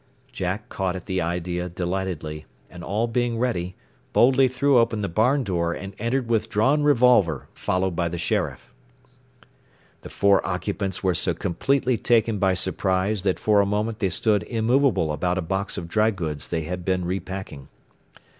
Jack 0.31 0.67
caught 0.67 0.95
at 0.95 1.05
the 1.05 1.21
idea 1.21 1.69
delightedly, 1.69 2.47
and 2.71 2.83
all 2.83 3.05
being 3.05 3.37
ready, 3.37 3.75
boldly 4.13 4.47
threw 4.47 4.79
open 4.79 5.03
the 5.03 5.07
barn 5.07 5.43
door 5.43 5.73
and 5.73 5.93
entered 5.99 6.27
with 6.27 6.49
drawn 6.49 6.81
revolver, 6.81 7.47
followed 7.53 7.95
by 7.95 8.09
the 8.09 8.17
sheriff. 8.17 8.73
The 10.01 10.09
four 10.09 10.43
occupants 10.43 11.03
were 11.03 11.13
so 11.13 11.35
completely 11.35 11.97
taken 11.97 12.39
by 12.39 12.55
surprise 12.55 13.21
that 13.21 13.39
for 13.39 13.61
a 13.61 13.65
moment 13.67 13.99
they 13.99 14.09
stood 14.09 14.41
immovable 14.41 15.11
about 15.11 15.37
a 15.37 15.41
box 15.43 15.77
of 15.77 15.87
dry 15.87 16.09
goods 16.09 16.47
they 16.47 16.61
had 16.61 16.83
been 16.83 17.05
repacking. 17.05 17.67